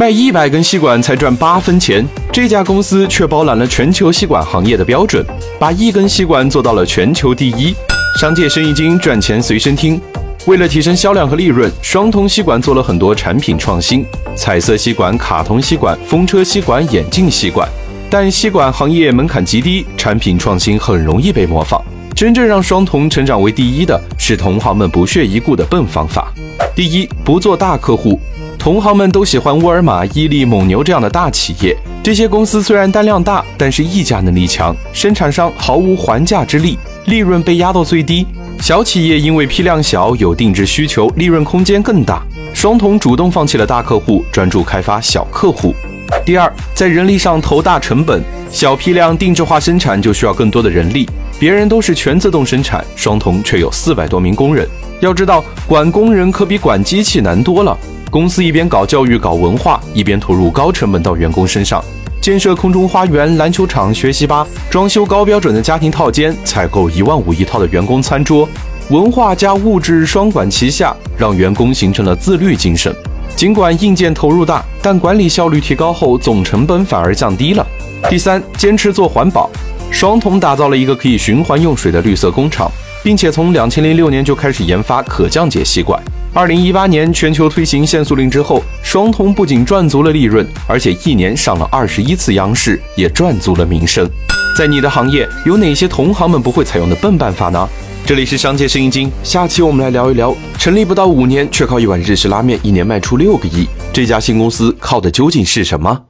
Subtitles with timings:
[0.00, 2.02] 卖一百根吸管才赚八分钱，
[2.32, 5.22] 这家公司却包揽了全球吸管行业的标准，
[5.58, 7.74] 把一根吸管做到了全球第一。
[8.18, 10.00] 商界生意经，赚钱随身听。
[10.46, 14.02] 为了提升销量和利润，双瞳吸管做了很多产品创新：
[14.34, 17.68] 彩色吸管、卡通吸管、风车吸管、眼镜吸管。
[18.08, 21.78] 但吸管行业门槛极低，产品创新很容易被模仿。
[22.16, 26.32] 真正让双瞳成长为第一的是同行们不屑一顾的笨方法。
[26.74, 28.18] 第一，不做大客户。
[28.60, 31.74] 同行们都喜欢沃尔玛、伊利、蒙牛这样的大企业。
[32.02, 38.26] 这些公司虽然单量大，但是议价能力强，生产商毫无还价之力，利润被压到最低。
[38.60, 42.22] 小企业因为批量小，有定制需求，利润空间更大。
[42.52, 45.74] 双瞳主动放弃了大客户，专注开发小客户。
[46.26, 51.08] 第二，在人力上投大成本，小批量定制化生产就需要更多的人力。
[51.38, 54.68] 别人都是全自动生产，双瞳却有四百多名工人。
[55.00, 57.74] 要知道，管工人可比管机器难多了。
[58.10, 61.82] 公司一边搞教育、搞文化，一边投入高成本到员工身上，
[62.20, 68.48] 建设空中花园、篮球场、学习吧，装修高标准的家庭套间，采购一万五一套的员工餐桌，
[68.88, 72.92] 文化加物质双管齐下，让员工形成了自律精神。
[73.36, 77.64] 尽管硬件投入大，但管理效率提高后，总成本反而降低了。
[78.08, 79.48] 第三，坚持做环保，
[79.92, 82.68] 双桶打造了一个可以循环用水的绿色工厂，
[83.04, 86.02] 并且从两千零六年就开始研发可降解吸管。
[86.32, 94.08] 二零一八年全球推行限塑令之后，双通不仅赚足了利润，而且一年上了二十一次央视，也赚足了名声。
[94.56, 97.68] 在你的行业，有哪些同行们不会采用的笨办法呢？
[98.06, 106.09] 这里是商界生意经，下期我们来聊一聊，成立不到五年却靠一碗日式拉面一年卖出六个亿，这家新公司靠的究竟是什么？